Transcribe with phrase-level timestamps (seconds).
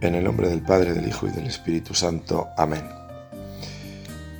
[0.00, 2.48] En el nombre del Padre, del Hijo y del Espíritu Santo.
[2.56, 2.88] Amén.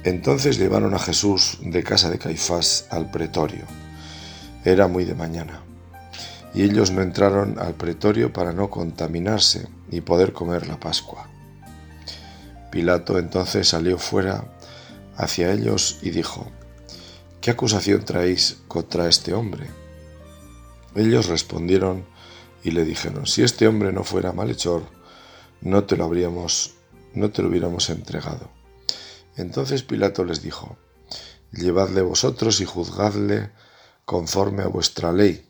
[0.05, 3.67] Entonces llevaron a Jesús de casa de Caifás al pretorio.
[4.65, 5.61] Era muy de mañana.
[6.55, 11.29] Y ellos no entraron al pretorio para no contaminarse y poder comer la Pascua.
[12.73, 14.45] Pilato entonces salió fuera
[15.19, 16.51] hacia ellos y dijo,
[17.43, 19.67] ¿qué acusación traéis contra este hombre?
[20.95, 22.07] Ellos respondieron
[22.65, 25.00] y le dijeron, si este hombre no fuera malhechor,
[25.61, 26.75] no te lo habríamos,
[27.15, 28.51] no te lo hubiéramos entregado.
[29.37, 30.77] Entonces Pilato les dijo,
[31.53, 33.51] llevadle vosotros y juzgadle
[34.05, 35.47] conforme a vuestra ley.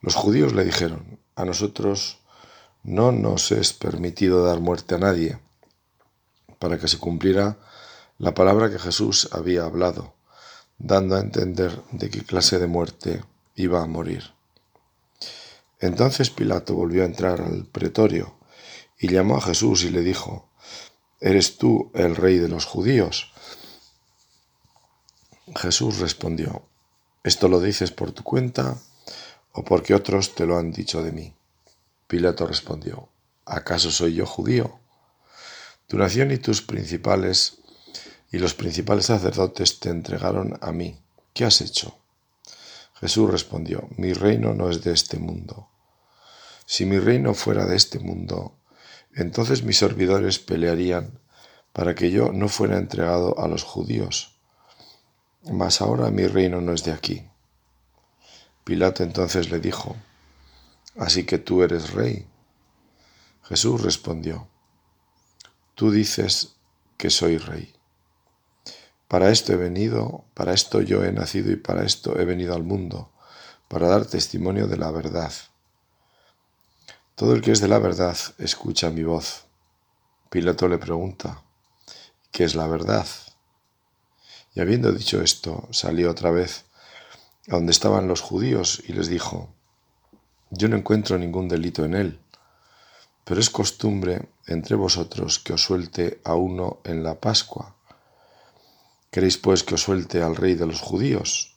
[0.00, 2.18] Los judíos le dijeron, a nosotros
[2.82, 5.38] no nos es permitido dar muerte a nadie,
[6.58, 7.58] para que se cumpliera
[8.18, 10.14] la palabra que Jesús había hablado,
[10.78, 13.24] dando a entender de qué clase de muerte
[13.56, 14.32] iba a morir.
[15.80, 18.34] Entonces Pilato volvió a entrar al pretorio
[18.98, 20.50] y llamó a Jesús y le dijo,
[21.20, 23.32] ¿Eres tú el rey de los judíos?
[25.56, 26.68] Jesús respondió,
[27.22, 28.76] ¿esto lo dices por tu cuenta
[29.52, 31.34] o porque otros te lo han dicho de mí?
[32.06, 33.08] Pilato respondió,
[33.46, 34.80] ¿acaso soy yo judío?
[35.86, 37.58] Tu nación y tus principales
[38.30, 41.00] y los principales sacerdotes te entregaron a mí.
[41.32, 41.96] ¿Qué has hecho?
[43.00, 45.68] Jesús respondió, mi reino no es de este mundo.
[46.66, 48.58] Si mi reino fuera de este mundo,
[49.14, 51.18] entonces mis servidores pelearían
[51.72, 54.36] para que yo no fuera entregado a los judíos.
[55.50, 57.26] Mas ahora mi reino no es de aquí.
[58.64, 59.96] Pilato entonces le dijo,
[60.96, 62.26] Así que tú eres rey.
[63.42, 64.48] Jesús respondió,
[65.74, 66.54] Tú dices
[66.96, 67.74] que soy rey.
[69.08, 72.62] Para esto he venido, para esto yo he nacido y para esto he venido al
[72.62, 73.12] mundo,
[73.68, 75.32] para dar testimonio de la verdad.
[77.14, 79.44] Todo el que es de la verdad escucha mi voz.
[80.30, 81.44] Pilato le pregunta,
[82.32, 83.06] ¿qué es la verdad?
[84.52, 86.64] Y habiendo dicho esto, salió otra vez
[87.46, 89.48] a donde estaban los judíos y les dijo,
[90.50, 92.20] yo no encuentro ningún delito en él,
[93.22, 97.76] pero es costumbre entre vosotros que os suelte a uno en la Pascua.
[99.12, 101.54] ¿Queréis pues que os suelte al rey de los judíos?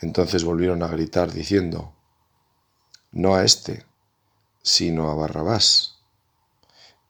[0.00, 1.94] Entonces volvieron a gritar diciendo,
[3.10, 3.87] no a este,
[4.62, 5.98] sino a Barrabás.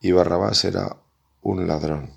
[0.01, 0.97] Y Barrabás era
[1.41, 2.13] un ladrón.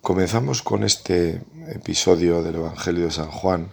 [0.00, 3.70] Comenzamos con este episodio del Evangelio de San Juan,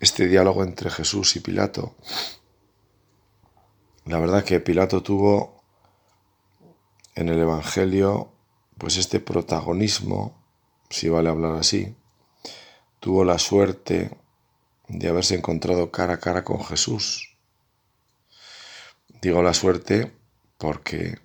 [0.00, 1.94] este diálogo entre Jesús y Pilato.
[4.04, 5.62] La verdad que Pilato tuvo
[7.14, 8.32] en el Evangelio
[8.76, 10.36] pues este protagonismo,
[10.88, 11.96] si vale hablar así,
[13.00, 14.16] tuvo la suerte
[14.88, 17.36] de haberse encontrado cara a cara con Jesús.
[19.20, 20.12] Digo la suerte
[20.56, 21.18] porque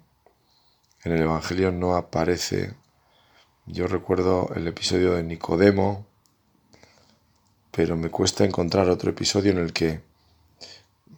[1.04, 2.74] en el Evangelio no aparece,
[3.66, 6.06] yo recuerdo el episodio de Nicodemo,
[7.72, 10.02] pero me cuesta encontrar otro episodio en el que,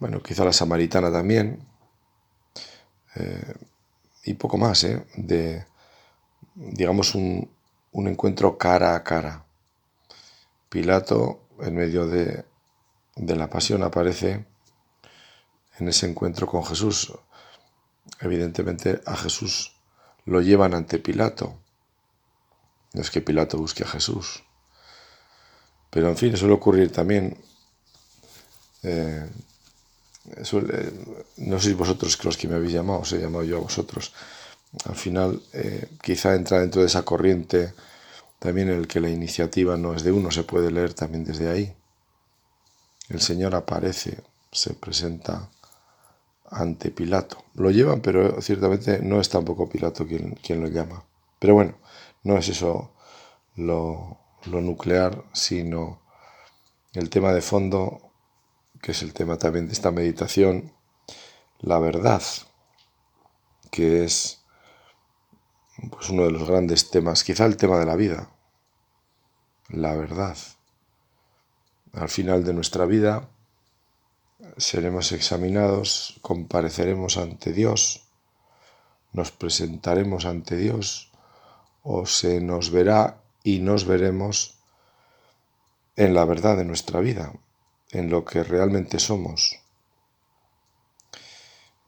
[0.00, 1.66] bueno, quizá la samaritana también,
[3.16, 3.54] eh,
[4.24, 5.04] y poco más, ¿eh?
[5.16, 5.64] de,
[6.54, 7.50] digamos, un,
[7.92, 9.44] un encuentro cara a cara.
[10.68, 12.44] Pilato en medio de,
[13.16, 14.44] la pasión aparece
[15.78, 17.12] en ese encuentro con Jesús.
[18.20, 19.76] Evidentemente a Jesús
[20.24, 21.58] lo llevan ante Pilato.
[22.92, 24.42] No es que Pilato busque a Jesús.
[25.90, 27.36] Pero en fin, suele ocurrir también.
[28.82, 29.28] Eh,
[31.36, 34.12] no sois vosotros los que me habéis llamado, os he llamado yo a vosotros.
[34.84, 37.72] Al final, eh, quizá entra dentro de esa corriente
[38.46, 41.74] también el que la iniciativa no es de uno se puede leer también desde ahí.
[43.08, 45.50] El Señor aparece, se presenta
[46.48, 47.42] ante Pilato.
[47.54, 51.02] Lo llevan, pero ciertamente no es tampoco Pilato quien, quien lo llama.
[51.40, 51.74] Pero bueno,
[52.22, 52.92] no es eso
[53.56, 56.00] lo, lo nuclear, sino
[56.92, 58.12] el tema de fondo,
[58.80, 60.72] que es el tema también de esta meditación,
[61.58, 62.22] la verdad,
[63.72, 64.44] que es
[65.90, 68.30] pues uno de los grandes temas, quizá el tema de la vida,
[69.68, 70.36] la verdad.
[71.92, 73.28] Al final de nuestra vida
[74.56, 78.02] seremos examinados, compareceremos ante Dios,
[79.12, 81.10] nos presentaremos ante Dios
[81.82, 84.58] o se nos verá y nos veremos
[85.96, 87.32] en la verdad de nuestra vida,
[87.92, 89.60] en lo que realmente somos.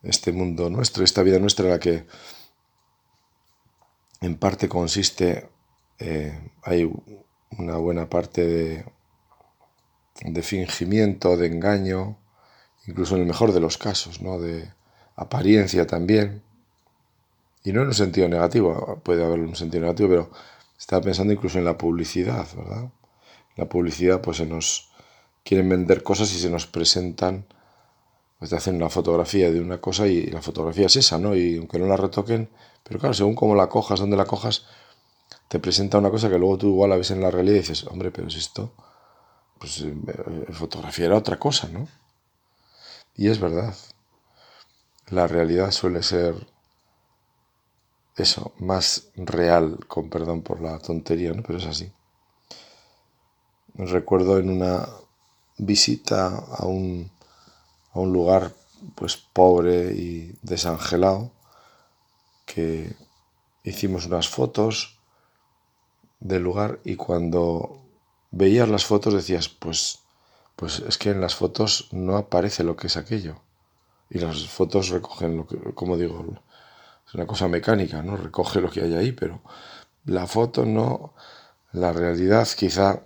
[0.03, 2.07] Este mundo nuestro, esta vida nuestra, la que
[4.21, 5.51] en parte consiste,
[5.99, 6.91] eh, hay
[7.57, 8.85] una buena parte
[10.25, 12.19] de, fingimiento, de engaño,
[12.87, 14.39] incluso en el mejor de los casos, ¿no?
[14.39, 14.71] De
[15.17, 16.43] apariencia también.
[17.65, 20.31] Y no en un sentido negativo, puede haber un sentido negativo, pero
[20.79, 22.91] estaba pensando incluso en la publicidad, ¿verdad?
[23.57, 24.91] La publicidad, pues se nos
[25.45, 27.47] quieren vender cosas y se nos presentan,
[28.39, 31.35] pues te hacen una fotografía de una cosa y la fotografía es esa, ¿no?
[31.35, 32.49] Y aunque no la retoquen,
[32.85, 34.67] pero claro, según cómo la cojas, dónde la cojas,
[35.49, 37.85] te presenta una cosa que luego tú igual la ves en la realidad y dices,
[37.87, 38.73] hombre, pero es esto,
[39.59, 39.95] pues eh,
[40.53, 41.89] fotografía era otra cosa, ¿no?
[43.17, 43.75] Y es verdad.
[45.09, 46.35] La realidad suele ser
[48.17, 51.43] eso, más real, con perdón por la tontería, ¿no?
[51.43, 51.91] Pero es así.
[53.75, 54.89] Recuerdo en una
[55.57, 57.11] visita a un,
[57.93, 58.53] a un lugar
[58.95, 61.31] pues pobre y desangelado
[62.47, 62.95] que
[63.65, 64.98] hicimos unas fotos
[66.21, 67.83] del lugar y cuando
[68.31, 70.01] veías las fotos decías pues
[70.57, 73.37] pues es que en las fotos no aparece lo que es aquello
[74.11, 76.25] y las fotos recogen lo que como digo
[77.09, 78.17] es una cosa mecánica, ¿no?
[78.17, 79.41] Recoge lo que hay ahí, pero
[80.05, 81.15] la foto no,
[81.73, 83.03] la realidad quizá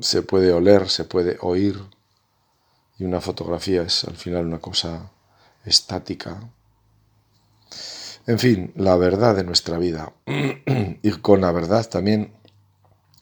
[0.00, 1.80] se puede oler, se puede oír,
[2.98, 5.10] y una fotografía es al final una cosa
[5.64, 6.40] estática.
[8.26, 10.12] En fin, la verdad de nuestra vida.
[10.26, 12.32] y con la verdad también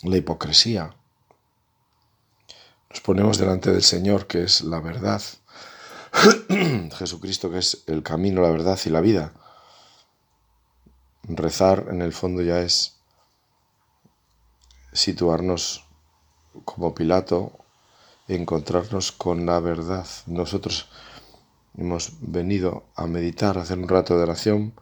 [0.03, 0.95] la hipocresía.
[2.91, 5.23] Nos ponemos delante del Señor, que es la verdad.
[6.99, 9.33] Jesucristo, que es el camino, la verdad y la vida.
[11.23, 12.97] Rezar en el fondo ya es
[14.93, 15.87] situarnos
[16.65, 17.53] como Pilato,
[18.29, 20.07] encontrarnos con la verdad.
[20.27, 20.89] Nosotros
[21.79, 24.75] hemos venido a meditar, a hacer un rato de oración.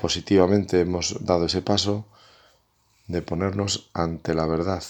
[0.00, 2.06] Positivamente hemos dado ese paso
[3.06, 4.82] de ponernos ante la verdad,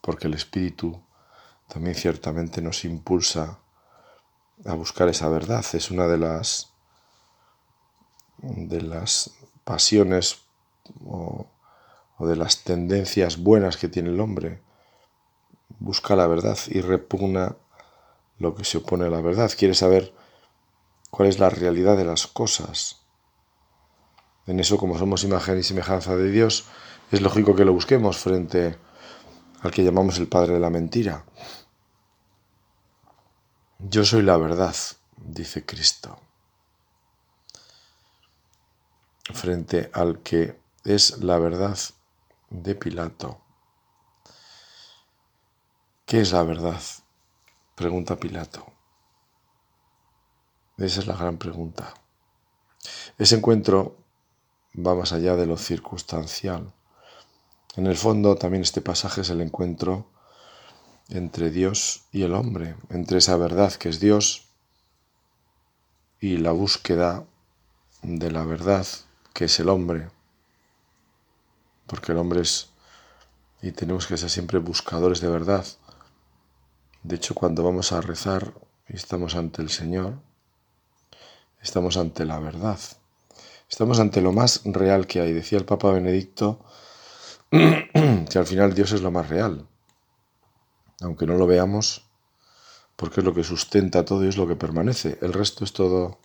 [0.00, 1.00] porque el Espíritu
[1.68, 3.60] también ciertamente nos impulsa
[4.64, 5.64] a buscar esa verdad.
[5.74, 6.72] Es una de las
[8.38, 10.40] de las pasiones
[11.04, 11.46] o,
[12.18, 14.60] de las tendencias buenas que tiene el hombre.
[15.78, 17.54] Busca la verdad y repugna
[18.40, 19.52] lo que se opone a la verdad.
[19.56, 20.12] Quiere saber
[21.16, 23.00] cuál es la realidad de las cosas.
[24.46, 26.66] En eso, como somos imagen y semejanza de Dios,
[27.10, 28.76] es lógico que lo busquemos frente
[29.62, 31.24] al que llamamos el Padre de la Mentira.
[33.78, 34.76] Yo soy la verdad,
[35.16, 36.18] dice Cristo.
[39.32, 41.78] frente al que es la verdad
[42.50, 43.40] de Pilato.
[46.04, 46.80] ¿Qué es la verdad?
[47.74, 48.75] Pregunta Pilato.
[50.78, 51.94] Esa es la gran pregunta.
[53.18, 53.96] Ese encuentro
[54.74, 56.72] va más allá de lo circunstancial.
[57.76, 60.06] En el fondo también este pasaje es el encuentro
[61.08, 64.48] entre Dios y el hombre, entre esa verdad que es Dios
[66.20, 67.24] y la búsqueda
[68.02, 68.86] de la verdad
[69.32, 70.08] que es el hombre,
[71.86, 72.70] porque el hombre es,
[73.62, 75.66] y tenemos que ser siempre buscadores de verdad.
[77.02, 78.54] De hecho, cuando vamos a rezar
[78.88, 80.18] y estamos ante el Señor,
[81.62, 82.78] estamos ante la verdad.
[83.68, 85.32] Estamos ante lo más real que hay.
[85.32, 86.64] Decía el Papa Benedicto
[87.50, 89.66] que al final Dios es lo más real.
[91.00, 92.06] Aunque no lo veamos,
[92.96, 95.18] porque es lo que sustenta todo y es lo que permanece.
[95.20, 96.18] El resto es todo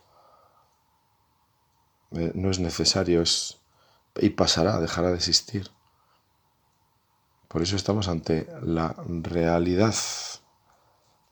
[2.12, 3.58] eh, no es necesario, es
[4.20, 5.70] y pasará, dejará de existir.
[7.48, 9.94] Por eso estamos ante la realidad,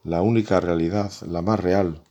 [0.04, 2.02] la única realidad, la más real.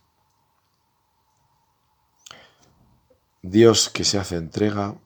[3.42, 4.96] Dios que se hace entrega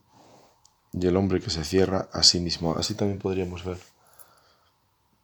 [0.93, 2.76] y el hombre que se cierra a sí mismo.
[2.76, 3.79] Así también podríamos ver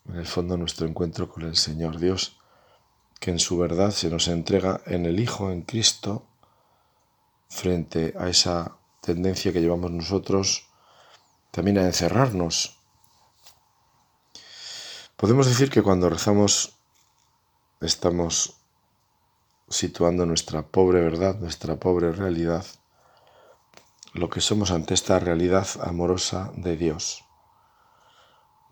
[0.09, 2.37] en el fondo nuestro encuentro con el Señor Dios,
[3.19, 6.26] que en su verdad se nos entrega en el Hijo, en Cristo,
[7.49, 10.69] frente a esa tendencia que llevamos nosotros
[11.50, 12.76] también a encerrarnos.
[15.17, 16.76] Podemos decir que cuando rezamos
[17.81, 18.57] estamos
[19.69, 22.64] situando nuestra pobre verdad, nuestra pobre realidad,
[24.12, 27.25] lo que somos ante esta realidad amorosa de Dios.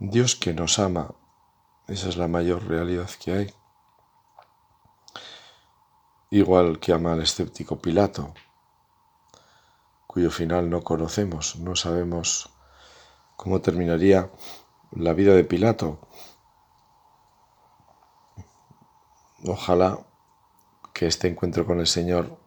[0.01, 1.15] Dios que nos ama,
[1.87, 3.55] esa es la mayor realidad que hay.
[6.31, 8.35] Igual que ama al escéptico Pilato,
[10.07, 12.51] cuyo final no conocemos, no sabemos
[13.37, 14.31] cómo terminaría
[14.91, 16.01] la vida de Pilato.
[19.47, 20.01] Ojalá
[20.93, 22.39] que este encuentro con el Señor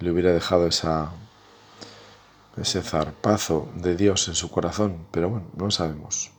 [0.00, 1.12] le hubiera dejado esa,
[2.60, 6.30] ese zarpazo de Dios en su corazón, pero bueno, no sabemos.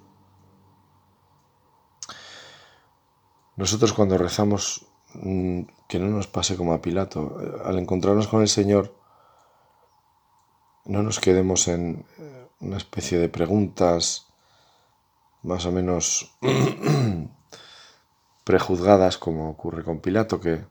[3.56, 8.48] Nosotros cuando rezamos, mm, que no nos pase como a Pilato, al encontrarnos con el
[8.48, 8.96] Señor,
[10.86, 14.28] no nos quedemos en eh, una especie de preguntas
[15.44, 16.36] más o menos
[18.44, 20.66] prejuzgadas como ocurre con Pilato, que,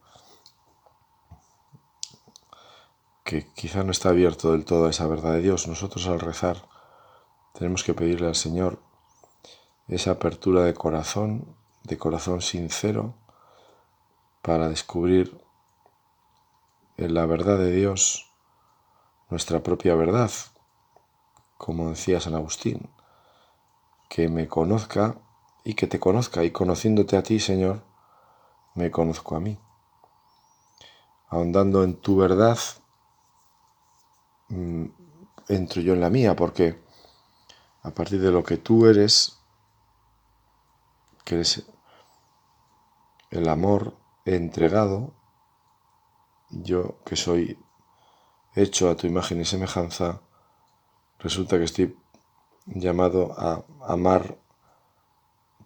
[3.29, 5.69] que quizá no está abierto del todo a esa verdad de Dios.
[5.69, 6.67] Nosotros al rezar
[7.53, 8.81] tenemos que pedirle al Señor
[9.87, 13.13] esa apertura de corazón, de corazón sincero,
[14.41, 15.39] para descubrir
[16.97, 18.33] en la verdad de Dios
[19.29, 20.31] nuestra propia verdad,
[21.59, 22.89] como decía San Agustín,
[24.09, 25.19] que me conozca
[25.65, 27.83] y que te conozca, y conociéndote a ti, Señor,
[28.75, 29.59] me conozco a mí.
[31.29, 32.59] Ahondando en tu verdad,
[34.49, 36.81] entro yo en la mía, porque
[37.83, 39.39] a partir de lo que tú eres,
[41.25, 41.67] que eres
[43.31, 45.15] el amor entregado,
[46.51, 47.59] yo que soy
[48.55, 50.23] hecho a tu imagen y semejanza,
[51.19, 51.97] resulta que estoy
[52.67, 54.39] llamado a amar,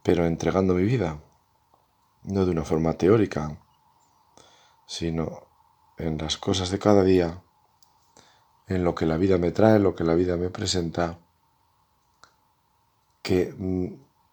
[0.03, 1.23] pero entregando mi vida,
[2.25, 3.59] no de una forma teórica,
[4.87, 5.47] sino
[5.99, 7.43] en las cosas de cada día,
[8.75, 11.19] en lo que la vida me trae, lo que la vida me presenta,
[13.23, 13.55] que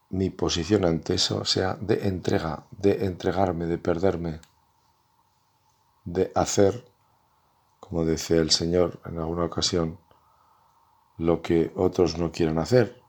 [0.09, 4.39] mi posición ante eso sea de entrega, de entregarme, de perderme,
[6.05, 6.85] de hacer,
[7.79, 9.99] como decía el Señor en alguna ocasión,
[11.17, 13.01] lo que otros no quieran hacer.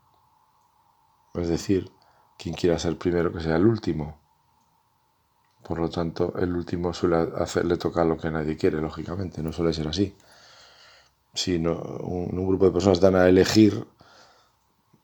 [1.33, 1.91] Es decir,
[2.37, 4.19] quien quiera ser primero que sea el último.
[5.63, 9.73] Por lo tanto, el último suele hacerle tocar lo que nadie quiere, lógicamente, no suele
[9.73, 10.15] ser así.
[11.33, 13.85] Si un, un grupo de personas dan a elegir,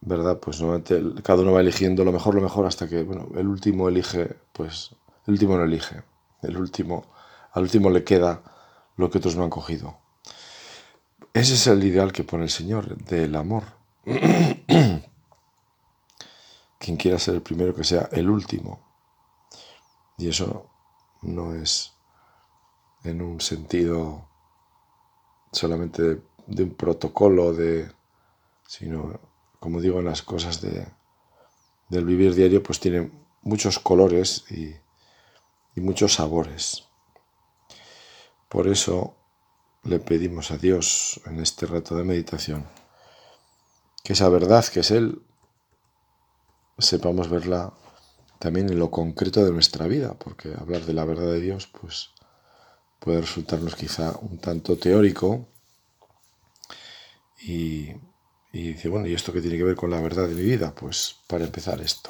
[0.01, 0.39] ¿verdad?
[0.39, 3.89] Pues normalmente cada uno va eligiendo lo mejor, lo mejor, hasta que, bueno, el último
[3.89, 4.91] elige, pues,
[5.25, 6.03] el último no elige.
[6.41, 7.05] El último,
[7.51, 8.41] al último le queda
[8.95, 9.97] lo que otros no han cogido.
[11.33, 13.63] Ese es el ideal que pone el Señor del amor.
[16.79, 18.79] Quien quiera ser el primero, que sea el último.
[20.17, 20.69] Y eso
[21.21, 21.93] no es
[23.03, 24.27] en un sentido
[25.57, 27.91] solamente de, un protocolo, de,
[28.67, 29.19] sino,
[29.59, 30.87] como digo, en las cosas de,
[31.89, 33.11] del vivir diario, pues tiene
[33.41, 34.75] muchos colores y,
[35.75, 36.85] y muchos sabores.
[38.49, 39.15] Por eso
[39.83, 42.65] le pedimos a Dios en este rato de meditación
[44.07, 45.21] que esa verdad que es Él
[46.77, 47.73] sepamos verla
[48.39, 52.11] también en lo concreto de nuestra vida, porque hablar de la verdad de Dios pues
[52.99, 55.47] puede resultarnos quizá un tanto teórico
[57.39, 57.93] y,
[58.51, 60.73] dice, bueno, ¿y esto qué tiene que ver con la verdad de mi vida?
[60.73, 62.09] Pues para empezar esto.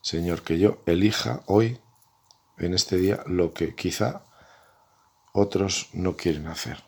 [0.00, 1.78] Señor, que yo elija hoy,
[2.58, 4.22] en este día, lo que quizá
[5.32, 6.82] otros no quieren hacer.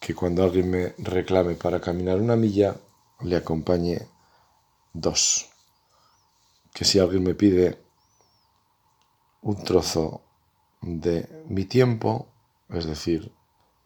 [0.00, 2.76] Que cuando alguien me reclame para caminar una milla,
[3.20, 4.08] le acompañe
[4.92, 5.48] dos.
[6.74, 7.78] Que si alguien me pide
[9.42, 10.22] un trozo
[10.80, 12.28] de mi tiempo,
[12.68, 13.32] es decir,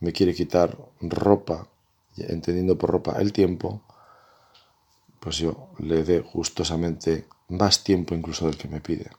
[0.01, 1.69] me quiere quitar ropa,
[2.17, 3.83] entendiendo por ropa el tiempo,
[5.21, 9.11] pues yo le dé gustosamente más tiempo incluso del que me pide.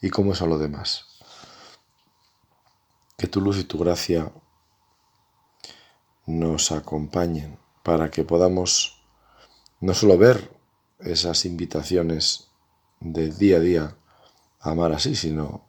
[0.00, 1.10] Y como eso lo demás
[3.20, 4.32] que tu luz y tu gracia
[6.24, 9.02] nos acompañen para que podamos
[9.78, 10.50] no solo ver
[11.00, 12.48] esas invitaciones
[12.98, 13.96] de día a día
[14.58, 15.66] a amar así, sino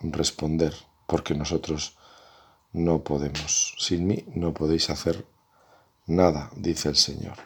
[0.00, 0.74] responder,
[1.06, 1.96] porque nosotros
[2.72, 3.74] no podemos.
[3.78, 5.26] Sin mí no podéis hacer
[6.06, 7.36] nada, dice el Señor.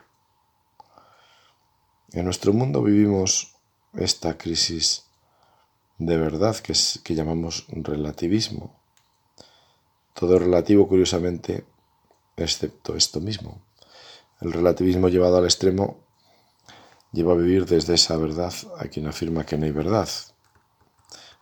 [2.13, 3.57] En nuestro mundo vivimos
[3.95, 5.05] esta crisis
[5.99, 8.75] de verdad que, que llamamos relativismo,
[10.15, 11.65] todo relativo, curiosamente,
[12.37, 13.63] excepto esto mismo.
[14.41, 15.99] El relativismo llevado al extremo
[17.13, 20.09] lleva a vivir desde esa verdad a quien afirma que no hay verdad.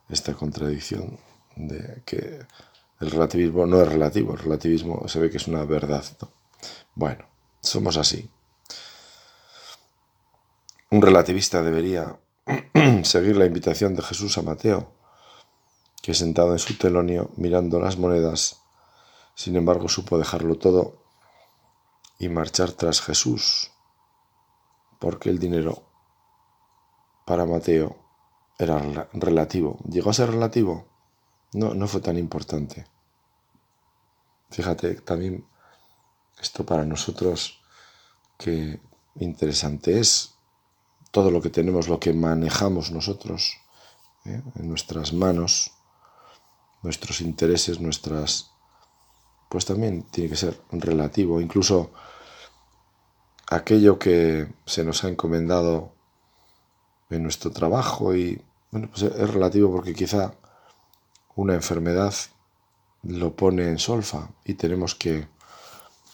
[0.08, 1.18] Esta contradicción
[1.56, 2.46] de que
[3.00, 6.04] el relativismo no es relativo, el relativismo se ve que es una verdad.
[6.94, 7.26] Bueno,
[7.60, 8.30] somos así.
[10.90, 12.18] Un relativista debería
[13.02, 14.92] seguir la invitación de Jesús a Mateo,
[16.02, 18.62] que sentado en su telonio mirando las monedas
[19.34, 21.02] sin embargo, supo dejarlo todo
[22.18, 23.72] y marchar tras Jesús,
[24.98, 25.82] porque el dinero
[27.24, 27.96] para Mateo
[28.64, 29.78] era relativo.
[29.88, 30.86] ¿Llegó a ser relativo?
[31.52, 32.86] No, no fue tan importante.
[34.50, 35.46] Fíjate, también
[36.40, 37.62] esto para nosotros,
[38.38, 38.80] que
[39.16, 40.34] interesante es
[41.10, 43.58] todo lo que tenemos, lo que manejamos nosotros,
[44.24, 44.42] ¿eh?
[44.56, 45.72] en nuestras manos,
[46.82, 48.50] nuestros intereses, nuestras...
[49.48, 51.92] Pues también tiene que ser relativo, incluso
[53.48, 55.92] aquello que se nos ha encomendado
[57.10, 58.42] en nuestro trabajo y
[58.72, 60.34] bueno, pues es relativo porque quizá
[61.36, 62.14] una enfermedad
[63.02, 65.28] lo pone en solfa y tenemos que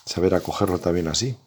[0.04, 1.38] saber acogerlo también así.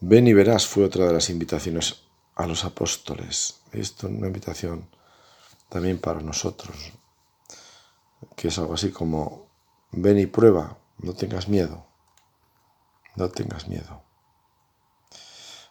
[0.00, 2.02] Ven y verás fue otra de las invitaciones
[2.34, 3.60] a los apóstoles.
[3.72, 4.88] Esto es una invitación
[5.68, 6.92] también para nosotros,
[8.36, 9.46] que es algo así como,
[9.92, 11.86] ven y prueba, no tengas miedo,
[13.16, 14.02] no tengas miedo.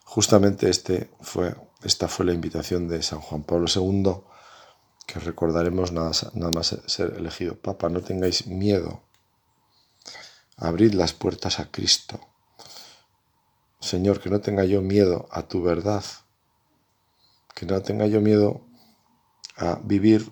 [0.04, 4.22] Justamente este fue, esta fue la invitación de San Juan Pablo II,
[5.06, 6.12] que recordaremos nada,
[6.54, 9.02] más ser elegido Papa, no tengáis miedo,
[10.56, 12.20] abrid las puertas a Cristo.
[13.80, 16.04] Señor, que no tenga yo miedo a tu verdad,
[17.54, 18.60] que no tenga yo miedo
[19.56, 20.30] a vivir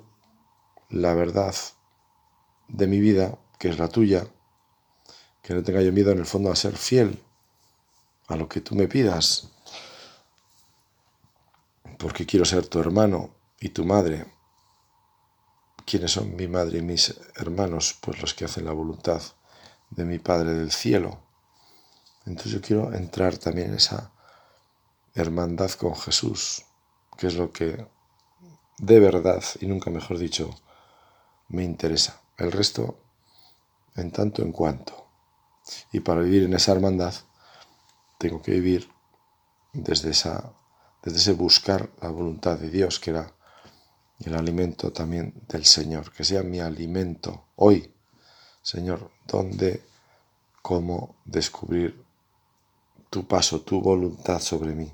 [0.90, 1.54] la verdad
[2.68, 4.26] de mi vida, que es la tuya,
[5.42, 7.22] que no tenga yo miedo en el fondo a ser fiel
[8.28, 9.48] a lo que tú me pidas,
[11.98, 14.26] porque quiero ser tu hermano y tu madre.
[15.84, 17.96] ¿Quiénes son mi madre y mis hermanos?
[18.00, 19.20] Pues los que hacen la voluntad
[19.90, 21.18] de mi Padre del cielo.
[22.26, 24.12] Entonces yo quiero entrar también en esa
[25.14, 26.64] hermandad con Jesús,
[27.16, 27.86] que es lo que
[28.78, 30.50] de verdad, y nunca mejor dicho,
[31.48, 32.20] me interesa.
[32.36, 32.98] El resto,
[33.96, 35.08] en tanto en cuanto.
[35.92, 37.14] Y para vivir en esa hermandad,
[38.18, 38.88] tengo que vivir
[39.72, 40.52] desde, esa,
[41.08, 43.32] desde ese buscar la voluntad de Dios, que era
[44.20, 47.90] el alimento también del Señor, que sea mi alimento hoy,
[48.60, 49.82] Señor, donde,
[50.60, 52.04] cómo descubrir
[53.08, 54.92] tu paso, tu voluntad sobre mí.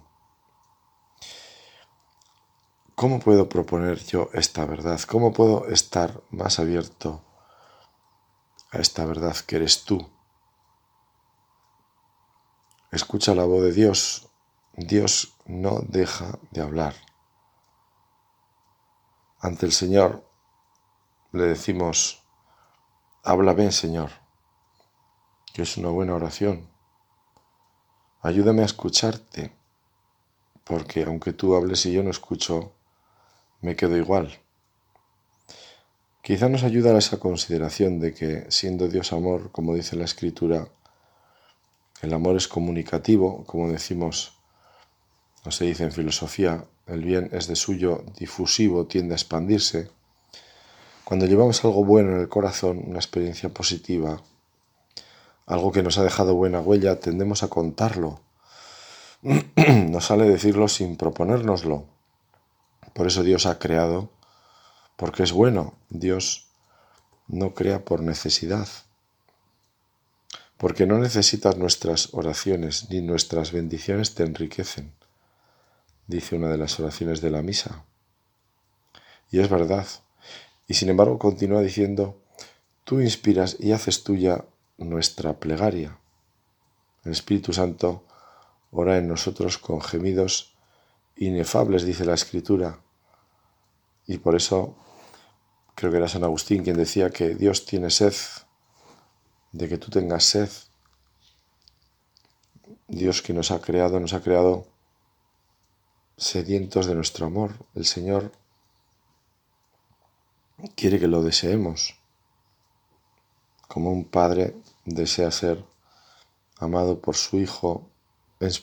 [2.95, 5.01] ¿Cómo puedo proponer yo esta verdad?
[5.01, 7.25] ¿Cómo puedo estar más abierto
[8.71, 10.09] a esta verdad que eres tú?
[12.93, 14.29] Escucha la voz de Dios.
[14.77, 16.95] Dios no deja de hablar.
[19.41, 20.25] Ante el Señor
[21.33, 22.23] le decimos,
[23.23, 24.11] háblame Señor,
[25.53, 26.69] que es una buena oración.
[28.23, 29.53] Ayúdame a escucharte,
[30.65, 32.73] porque aunque tú hables y yo no escucho,
[33.61, 34.39] me quedo igual.
[36.23, 40.69] Quizá nos ayuda a esa consideración de que, siendo Dios amor, como dice la Escritura,
[42.01, 44.39] el amor es comunicativo, como decimos,
[45.45, 49.91] no se dice en filosofía, el bien es de suyo difusivo, tiende a expandirse.
[51.05, 54.23] Cuando llevamos algo bueno en el corazón, una experiencia positiva,
[55.47, 58.21] algo que nos ha dejado buena huella, tendemos a contarlo.
[59.91, 61.87] Nos sale decirlo sin proponérnoslo.
[62.95, 64.11] Por eso Dios ha creado,
[64.97, 65.75] porque es bueno.
[65.91, 66.49] Dios
[67.29, 68.69] no crea por necesidad,
[70.57, 74.93] porque no necesitas nuestras oraciones ni nuestras bendiciones te enriquecen,
[76.07, 77.85] dice una de las oraciones de la misa.
[79.31, 79.87] Y es verdad.
[80.67, 82.23] Y sin embargo continúa diciendo,
[82.85, 84.45] tú inspiras y haces tuya
[84.79, 85.99] nuestra plegaria.
[87.05, 88.05] El Espíritu Santo
[88.71, 90.55] ora en nosotros con gemidos
[91.17, 92.81] inefables, dice la Escritura,
[94.07, 94.77] y por eso
[95.75, 98.15] creo que era San Agustín quien decía que Dios tiene sed
[99.53, 100.51] de que tú tengas sed.
[102.89, 104.67] Dios que nos ha creado, nos ha creado
[106.17, 107.53] sedientos de nuestro amor.
[107.75, 108.33] El Señor
[110.77, 111.97] quiere que lo deseemos,
[113.69, 115.65] como un padre desea ser
[116.59, 117.89] amado por su hijo,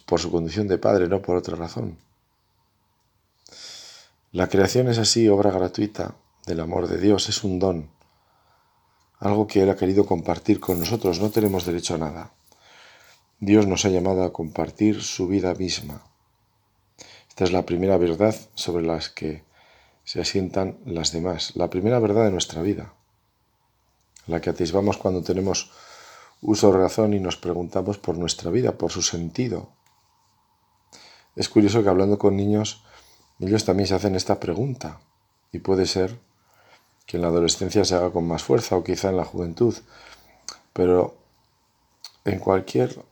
[0.05, 1.97] por su condición de padre, no por otra razón.
[4.31, 7.89] La creación es así, obra gratuita del amor de Dios, es un don,
[9.19, 12.33] algo que Él ha querido compartir con nosotros, no tenemos derecho a nada.
[13.39, 16.10] Dios nos ha llamado a compartir su vida misma.
[17.31, 19.45] Esta es la primera verdad sobre la que
[20.03, 22.93] se asientan las demás, la primera verdad de nuestra vida,
[24.27, 25.71] la que atisbamos cuando tenemos
[26.41, 29.69] uso de razón y nos preguntamos por nuestra vida, por su sentido.
[31.37, 32.83] Es curioso que hablando con niños
[33.39, 34.99] ellos también se hacen esta pregunta
[35.53, 36.19] y puede ser
[37.05, 39.73] que en la adolescencia se haga con más fuerza o quizá en la juventud,
[40.73, 41.15] pero
[42.25, 43.05] en cualquier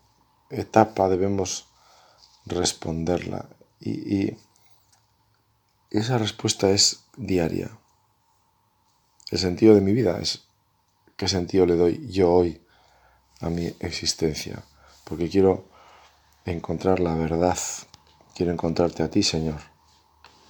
[0.50, 1.70] etapa debemos
[2.46, 3.48] responderla
[3.80, 4.38] y,
[5.92, 7.72] esa respuesta es diaria.
[9.32, 10.44] El sentido de mi vida es
[11.18, 12.62] qué sentido le doy yo hoy
[13.42, 14.64] a mi existencia,
[15.04, 15.66] porque quiero
[16.46, 17.58] encontrar la verdad,
[18.36, 19.62] quiero encontrarte a ti, Señor.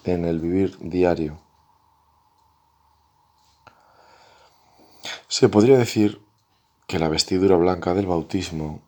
[0.05, 1.39] en el vivir diario.
[5.27, 6.19] Se podría decir
[6.87, 8.81] que la vestidura blanca del bautismo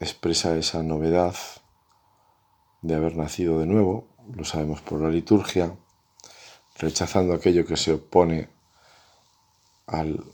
[0.00, 1.34] expresa esa novedad
[2.82, 5.74] de haber nacido de nuevo, lo sabemos por la liturgia,
[6.78, 8.48] rechazando aquello que se opone
[9.86, 10.24] al,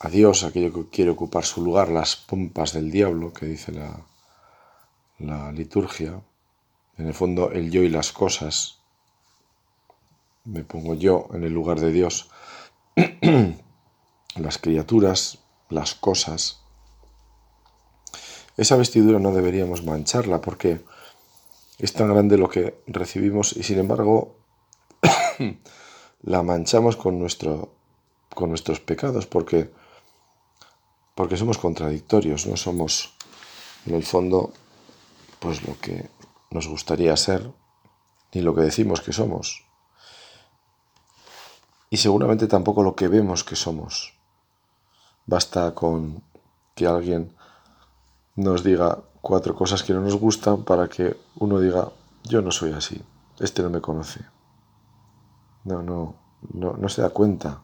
[0.00, 4.06] a Dios, aquello que quiere ocupar su lugar, las pompas del diablo, que dice la,
[5.18, 6.20] la liturgia,
[6.96, 8.78] en el fondo el yo y las cosas,
[10.44, 12.30] me pongo yo en el lugar de Dios,
[14.36, 16.60] las criaturas, las cosas,
[18.58, 20.80] esa vestidura no deberíamos mancharla porque
[21.78, 24.36] es tan grande lo que recibimos y sin embargo
[26.22, 27.72] la manchamos con, nuestro,
[28.34, 29.70] con nuestros pecados porque,
[31.14, 33.14] porque somos contradictorios, no somos
[33.86, 34.52] en el fondo
[35.38, 36.08] pues lo que
[36.50, 37.50] nos gustaría ser
[38.32, 39.68] ni lo que decimos que somos
[41.90, 44.14] y seguramente tampoco lo que vemos que somos.
[45.26, 46.22] Basta con
[46.74, 47.34] que alguien
[48.36, 51.90] nos diga cuatro cosas que no nos gustan para que uno diga,
[52.24, 53.02] yo no soy así,
[53.38, 54.20] este no me conoce.
[55.64, 56.14] No, no,
[56.52, 57.62] no, no se da cuenta.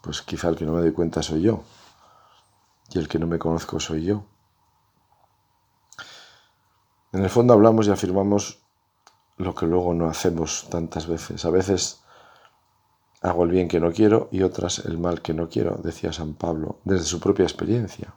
[0.00, 1.62] Pues quizá el que no me doy cuenta soy yo.
[2.90, 4.24] Y el que no me conozco soy yo.
[7.12, 8.60] En el fondo hablamos y afirmamos
[9.38, 11.44] lo que luego no hacemos tantas veces.
[11.44, 12.02] A veces
[13.22, 16.34] hago el bien que no quiero y otras el mal que no quiero, decía San
[16.34, 18.14] Pablo, desde su propia experiencia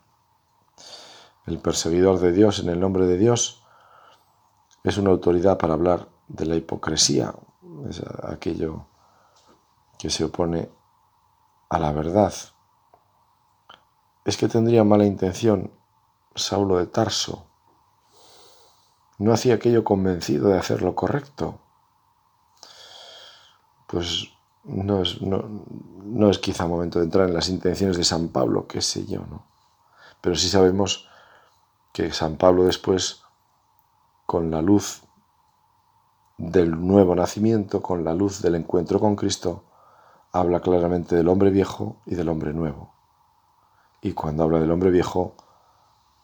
[1.45, 3.63] el perseguidor de Dios en el nombre de Dios,
[4.83, 7.33] es una autoridad para hablar de la hipocresía,
[7.89, 8.85] es aquello
[9.97, 10.69] que se opone
[11.69, 12.33] a la verdad.
[14.25, 15.71] Es que tendría mala intención
[16.35, 17.45] Saulo de Tarso.
[19.17, 21.59] No hacía aquello convencido de hacer lo correcto.
[23.87, 24.29] Pues
[24.63, 28.81] no es, no, es quizá momento de entrar en las intenciones de San Pablo, qué
[28.81, 29.45] sé yo, ¿no?
[30.21, 31.08] Pero sí sabemos
[31.93, 33.21] que San Pablo después,
[34.25, 35.01] con la luz
[36.37, 39.63] del nuevo nacimiento, con la luz del encuentro con Cristo,
[40.31, 42.93] habla claramente del hombre viejo y del hombre nuevo.
[44.01, 45.33] Y cuando habla del hombre viejo,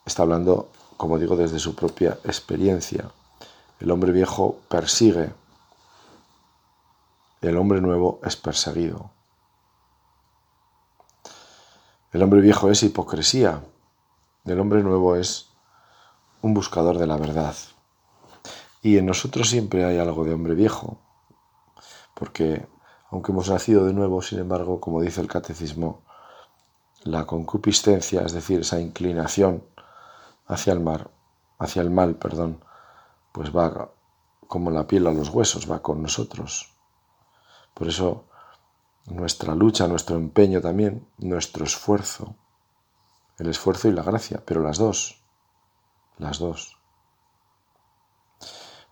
[0.05, 3.11] está hablando, como digo, desde su propia experiencia.
[3.79, 5.33] El hombre viejo persigue,
[7.41, 9.11] el hombre nuevo es perseguido.
[12.13, 13.61] El hombre viejo es hipocresía,
[14.45, 15.49] el hombre nuevo es
[16.45, 17.55] un buscador de la verdad.
[18.83, 20.99] Y en nosotros siempre hay algo de hombre viejo,
[22.13, 22.67] porque
[23.09, 26.03] aunque hemos nacido de nuevo, sin embargo, como dice el catecismo,
[27.01, 29.63] la concupiscencia, es decir, esa inclinación
[30.45, 31.09] hacia el mar,
[31.57, 32.63] hacia el mal, perdón,
[33.31, 33.89] pues va
[34.47, 36.75] como la piel a los huesos, va con nosotros.
[37.73, 38.25] Por eso
[39.07, 42.35] nuestra lucha, nuestro empeño también, nuestro esfuerzo,
[43.39, 45.24] el esfuerzo y la gracia, pero las dos,
[46.17, 46.77] las dos.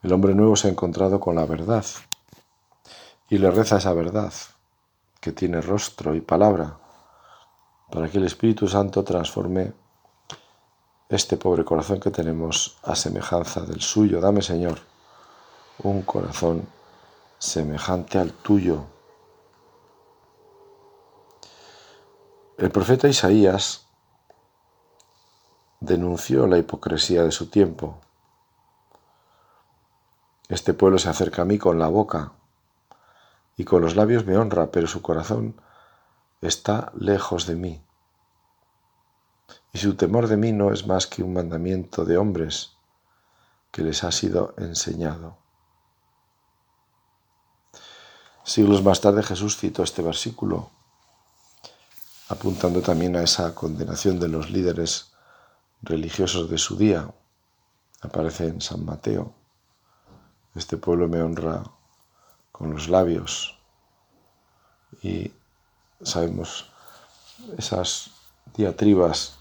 [0.02, 1.86] El hombre nuevo se ha encontrado con la verdad
[3.30, 4.34] y le reza esa verdad
[5.22, 6.78] que tiene rostro y palabra
[7.90, 9.74] para que el Espíritu Santo transforme
[11.08, 14.20] este pobre corazón que tenemos a semejanza del suyo.
[14.20, 14.80] Dame, Señor,
[15.84, 16.68] un corazón
[17.38, 18.84] semejante al tuyo.
[22.58, 23.83] El profeta Isaías
[25.84, 28.00] denunció la hipocresía de su tiempo.
[30.48, 32.32] Este pueblo se acerca a mí con la boca
[33.58, 35.60] y con los labios me honra, pero su corazón
[36.42, 37.84] está lejos de mí.
[39.74, 42.72] Y su temor de mí no es más que un mandamiento de hombres
[43.72, 45.38] que les ha sido enseñado.
[48.46, 50.70] Siglos más tarde Jesús citó este versículo,
[52.30, 55.13] apuntando también a esa condenación de los líderes
[55.84, 57.14] religiosos de su día.
[58.02, 59.34] Aparece en San Mateo.
[60.56, 61.64] Este pueblo me honra
[62.52, 63.60] con los labios.
[65.02, 65.32] Y
[66.02, 66.70] sabemos
[67.58, 68.12] esas
[68.56, 69.38] diatribas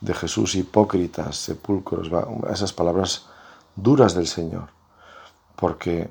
[0.00, 2.10] de Jesús hipócritas, sepulcros,
[2.50, 3.26] esas palabras
[3.74, 4.68] duras del Señor,
[5.56, 6.10] porque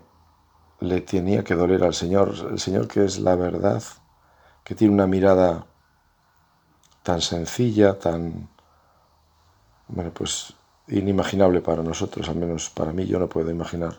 [0.79, 3.83] le tenía que doler al Señor, el Señor que es la verdad,
[4.63, 5.65] que tiene una mirada
[7.03, 8.49] tan sencilla, tan
[9.93, 10.53] bueno, pues
[10.87, 13.95] inimaginable para nosotros, al menos para mí yo no puedo imaginar.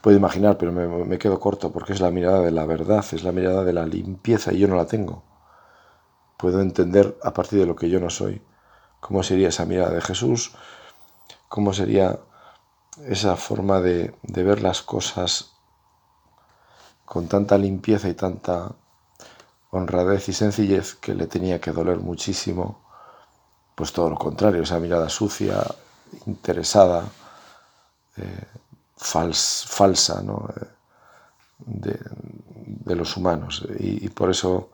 [0.00, 3.32] Puedo imaginar, pero me, quedo corto porque es la mirada de la verdad, es la
[3.32, 5.22] mirada de la limpieza y yo no la tengo.
[6.38, 8.40] Puedo entender a partir de lo que yo no soy
[9.00, 10.52] cómo sería esa mirada de Jesús,
[11.48, 12.20] cómo sería
[13.06, 15.52] esa forma de, de ver las cosas
[17.06, 18.72] con tanta limpieza y tanta
[19.70, 22.89] honradez y sencillez que le tenía que doler muchísimo,
[23.80, 25.64] pues todo lo contrario, esa mirada sucia,
[26.26, 27.02] interesada,
[28.18, 28.46] eh,
[28.98, 30.46] falsa ¿no?
[30.54, 30.66] Eh,
[31.64, 33.66] de, los humanos.
[33.78, 34.68] Y, por eso,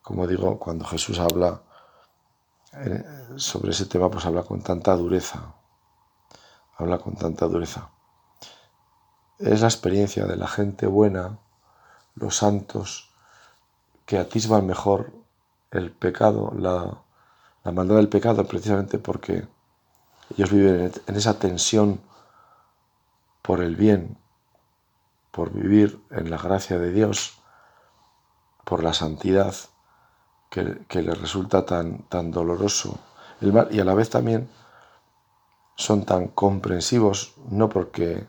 [0.00, 1.60] como digo, cuando Jesús habla
[2.72, 3.04] eh,
[3.36, 5.52] sobre ese tema, pues habla con tanta dureza,
[6.78, 7.90] habla con tanta dureza.
[9.38, 11.38] Es la experiencia de la gente buena,
[12.14, 13.10] los santos,
[14.06, 15.12] que atisban mejor
[15.70, 17.02] el pecado, la,
[17.64, 19.46] la maldad del pecado, precisamente porque
[20.36, 22.00] ellos viven en esa tensión
[23.42, 24.18] por el bien,
[25.30, 27.38] por vivir en la gracia de Dios,
[28.64, 29.54] por la santidad
[30.50, 32.98] que, les resulta tan, tan doloroso.
[33.40, 34.48] El mal, y a la vez también
[35.76, 38.26] son tan comprensivos, no porque,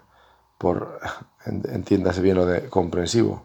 [0.57, 0.99] por,
[1.45, 3.43] entiéndase bien lo de comprensivo,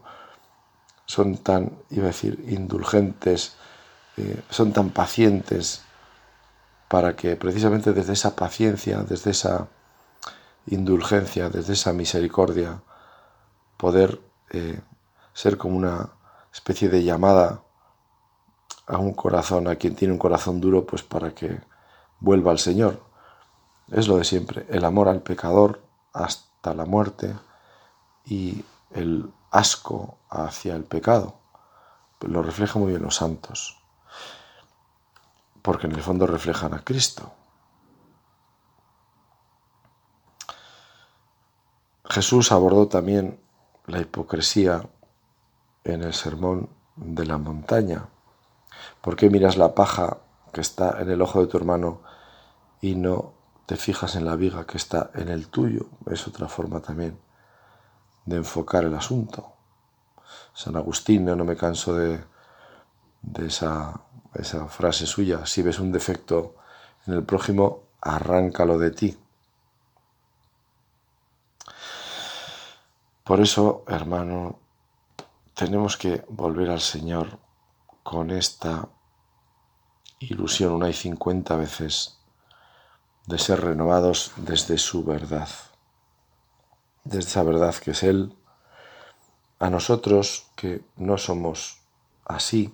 [1.05, 3.57] son tan, iba a decir, indulgentes,
[4.17, 5.83] eh, son tan pacientes,
[6.87, 9.67] para que precisamente desde esa paciencia, desde esa
[10.67, 12.81] indulgencia, desde esa misericordia,
[13.77, 14.79] poder eh,
[15.33, 16.09] ser como una
[16.53, 17.61] especie de llamada
[18.87, 21.59] a un corazón, a quien tiene un corazón duro, pues para que
[22.19, 23.01] vuelva al Señor.
[23.91, 25.81] Es lo de siempre, el amor al pecador
[26.13, 27.35] hasta la muerte
[28.25, 31.35] y el asco hacia el pecado.
[32.21, 33.77] Lo refleja muy bien los santos,
[35.65, 37.33] porque en el fondo reflejan a Cristo.
[42.07, 43.39] Jesús abordó también
[43.87, 44.87] la hipocresía
[45.83, 48.05] en el sermón de la montaña.
[49.01, 50.19] ¿Por qué miras la paja
[50.53, 52.03] que está en el ojo de tu hermano
[52.79, 53.33] y no
[53.65, 55.87] te fijas en la viga que está en el tuyo?
[56.05, 57.19] Es otra forma también
[58.25, 59.53] de enfocar el asunto.
[60.53, 62.23] San Agustín, no, me canso de,
[63.39, 64.04] esa,
[64.39, 66.55] esa frase suya, si ves un defecto
[67.07, 69.17] en el prójimo, arráncalo de ti.
[73.23, 74.59] Por eso, hermano,
[75.55, 77.39] tenemos que volver al Señor
[78.03, 78.87] con esta
[80.19, 80.73] ilusión.
[80.73, 82.19] Una y cincuenta veces
[83.25, 85.49] de ser renovados desde su verdad,
[87.03, 88.35] desde esa verdad que es Él,
[89.57, 91.79] a nosotros que no somos
[92.25, 92.73] así,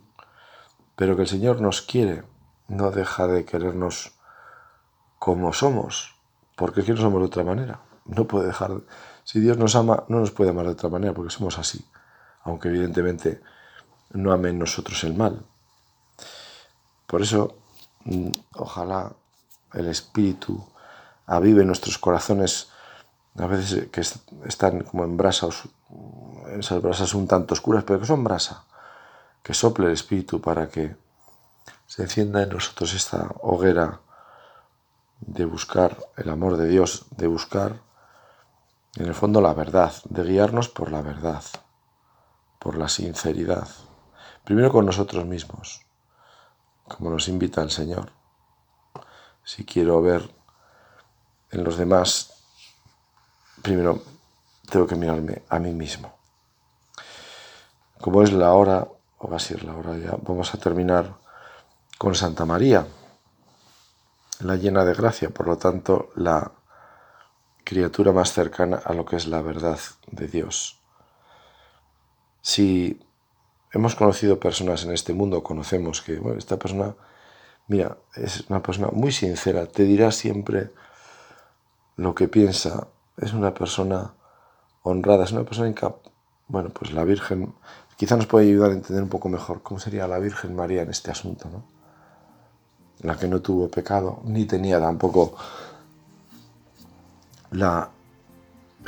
[0.95, 2.23] pero que el Señor nos quiere,
[2.67, 4.13] no deja de querernos
[5.19, 6.15] como somos,
[6.55, 8.81] porque es que no somos de otra manera, no puede dejar
[9.23, 11.85] si Dios nos ama, no nos puede amar de otra manera, porque somos así,
[12.43, 13.41] aunque evidentemente
[14.11, 15.45] no amen nosotros el mal.
[17.07, 17.55] Por eso,
[18.05, 19.13] mm, ojalá
[19.73, 20.65] el Espíritu
[21.27, 22.69] avive nuestros corazones,
[23.37, 24.01] a veces que
[24.47, 25.63] están como en brasas,
[26.57, 28.65] esas brasas un tanto oscuras, pero que son brasa,
[29.43, 30.95] que sople el Espíritu para que
[31.87, 33.99] se encienda en nosotros esta hoguera
[35.19, 37.81] de buscar el amor de Dios, de buscar
[38.95, 41.43] en el fondo la verdad, de guiarnos por la verdad,
[42.59, 43.67] por la sinceridad,
[44.43, 45.85] primero con nosotros mismos,
[46.87, 48.11] como nos invita el Señor.
[49.43, 50.29] Si quiero ver
[51.51, 52.43] en los demás,
[53.61, 54.01] primero
[54.69, 56.13] tengo que mirarme a mí mismo.
[57.99, 58.87] Como es la hora,
[59.21, 61.15] o va a ser la hora ya, vamos a terminar
[61.97, 62.87] con Santa María,
[64.39, 66.51] la llena de gracia, por lo tanto la
[67.63, 70.79] criatura más cercana a lo que es la verdad de Dios.
[72.41, 72.99] Si
[73.71, 76.95] hemos conocido personas en este mundo, conocemos que esta persona,
[77.67, 80.71] mira, es una persona muy sincera, te dirá siempre
[81.95, 84.15] lo que piensa, es una persona
[84.81, 86.11] honrada, es una persona incapaz.
[86.47, 87.53] Bueno, pues la Virgen
[88.01, 90.89] quizá nos puede ayudar a entender un poco mejor cómo sería la Virgen María en
[90.89, 91.63] este asunto, ¿no?
[93.07, 95.35] La que no tuvo pecado, ni tenía tampoco
[97.51, 97.87] la,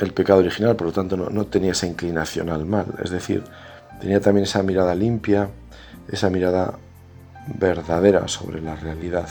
[0.00, 3.44] el pecado original, por lo tanto no, tenía esa inclinación al mal, es decir,
[4.00, 5.48] tenía también esa mirada limpia,
[6.08, 6.76] esa mirada
[7.46, 9.28] verdadera sobre la realidad.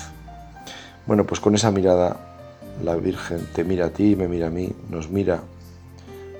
[1.05, 2.37] Bueno, pues con esa mirada
[2.81, 5.41] la Virgen te mira a ti me mira a mí, nos mira,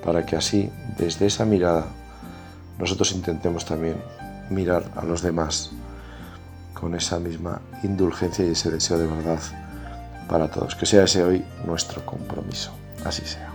[0.02, 1.88] para que así, desde esa mirada,
[2.80, 3.96] nosotros intentemos también
[4.50, 5.72] mirar a los demás
[6.74, 9.40] con esa misma indulgencia y ese deseo de verdad
[10.28, 10.76] para todos.
[10.76, 12.72] Que sea ese hoy nuestro compromiso.
[13.06, 13.53] Así sea.